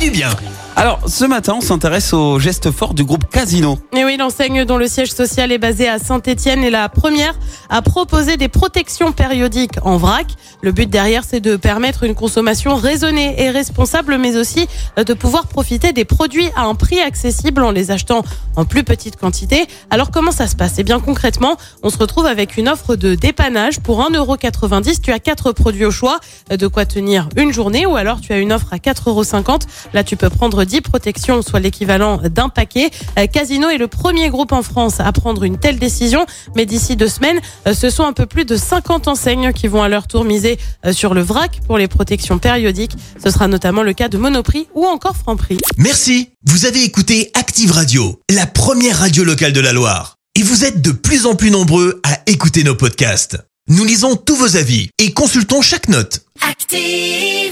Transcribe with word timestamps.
Du 0.00 0.10
bien 0.10 0.30
Alors, 0.74 0.98
ce 1.06 1.24
matin, 1.24 1.54
on 1.58 1.60
s'intéresse 1.60 2.12
au 2.12 2.38
geste 2.40 2.70
fort 2.70 2.94
du 2.94 3.04
groupe 3.04 3.28
Casino. 3.30 3.78
Et 3.96 4.04
oui, 4.04 4.16
l'enseigne 4.16 4.64
dont 4.64 4.78
le 4.78 4.88
siège 4.88 5.12
social 5.12 5.52
est 5.52 5.58
basé 5.58 5.86
à 5.88 5.98
Saint-Etienne 5.98 6.64
est 6.64 6.70
la 6.70 6.88
première 6.88 7.34
à 7.68 7.82
proposer 7.82 8.36
des 8.36 8.48
protections 8.48 9.12
périodiques 9.12 9.74
en 9.82 9.98
vrac. 9.98 10.26
Le 10.62 10.72
but 10.72 10.88
derrière, 10.88 11.24
c'est 11.28 11.40
de 11.40 11.56
permettre 11.56 12.04
une 12.04 12.14
consommation 12.14 12.74
raisonnée 12.74 13.40
et 13.40 13.50
responsable, 13.50 14.18
mais 14.18 14.36
aussi 14.36 14.66
de 14.96 15.14
pouvoir 15.14 15.46
profiter 15.46 15.92
des 15.92 16.04
produits 16.04 16.48
à 16.56 16.62
un 16.62 16.74
prix 16.74 17.00
accessible 17.00 17.62
en 17.62 17.70
les 17.70 17.90
achetant 17.90 18.24
en 18.56 18.64
plus 18.64 18.82
petite 18.82 19.16
quantité. 19.16 19.66
Alors, 19.90 20.10
comment 20.10 20.32
ça 20.32 20.46
se 20.46 20.56
passe? 20.56 20.74
Eh 20.78 20.84
bien, 20.84 21.00
concrètement, 21.00 21.56
on 21.82 21.90
se 21.90 21.98
retrouve 21.98 22.26
avec 22.26 22.56
une 22.56 22.68
offre 22.68 22.96
de 22.96 23.14
dépannage. 23.14 23.80
Pour 23.80 24.00
1,90€, 24.00 25.00
tu 25.00 25.12
as 25.12 25.18
quatre 25.18 25.52
produits 25.52 25.84
au 25.84 25.90
choix, 25.90 26.18
de 26.50 26.66
quoi 26.66 26.86
tenir 26.86 27.28
une 27.36 27.52
journée, 27.52 27.86
ou 27.86 27.96
alors 27.96 28.20
tu 28.20 28.32
as 28.32 28.38
une 28.38 28.52
offre 28.52 28.72
à 28.72 28.78
4,50€. 28.78 29.60
Là, 29.92 30.04
tu 30.04 30.16
peux 30.16 30.30
prendre 30.30 30.64
10 30.64 30.80
protections, 30.80 31.42
soit 31.42 31.60
l'équivalent 31.60 32.20
d'un 32.28 32.48
paquet. 32.48 32.90
Euh, 33.18 33.26
Casino 33.26 33.68
est 33.68 33.78
le 33.78 33.88
premier 33.88 34.28
groupe 34.30 34.52
en 34.52 34.62
France 34.62 35.00
à 35.00 35.10
prendre 35.12 35.44
une 35.44 35.58
telle 35.58 35.78
décision, 35.78 36.26
mais 36.56 36.66
d'ici 36.66 36.96
deux 36.96 37.08
semaines, 37.08 37.40
euh, 37.66 37.74
ce 37.74 37.90
sont 37.90 38.04
un 38.04 38.12
peu 38.12 38.26
plus 38.26 38.44
de 38.44 38.56
50 38.56 39.08
enseignes 39.08 39.52
qui 39.52 39.68
vont 39.68 39.82
à 39.82 39.88
leur 39.88 40.06
tour 40.06 40.24
miser 40.24 40.58
euh, 40.86 40.92
sur 40.92 41.14
le 41.14 41.22
vrac 41.22 41.60
pour 41.66 41.78
les 41.78 41.88
protections 41.88 42.38
périodiques. 42.38 42.96
Ce 43.22 43.30
sera 43.30 43.48
notamment 43.48 43.82
le 43.82 43.92
cas 43.92 44.08
de 44.08 44.18
Monoprix 44.18 44.68
ou 44.74 44.84
encore 44.86 45.16
Franprix. 45.16 45.58
Merci. 45.76 46.30
Vous 46.44 46.66
avez 46.66 46.82
écouté 46.82 47.30
Active 47.34 47.72
Radio, 47.72 48.20
la 48.30 48.46
première 48.46 48.98
radio 48.98 49.24
locale 49.24 49.52
de 49.52 49.60
la 49.60 49.72
Loire. 49.72 50.16
Et 50.34 50.42
vous 50.42 50.64
êtes 50.64 50.80
de 50.80 50.92
plus 50.92 51.26
en 51.26 51.34
plus 51.34 51.50
nombreux 51.50 52.00
à 52.04 52.18
écouter 52.26 52.64
nos 52.64 52.74
podcasts. 52.74 53.38
Nous 53.68 53.84
lisons 53.84 54.16
tous 54.16 54.34
vos 54.34 54.56
avis 54.56 54.88
et 54.98 55.12
consultons 55.12 55.62
chaque 55.62 55.88
note. 55.88 56.24
Active. 56.40 57.51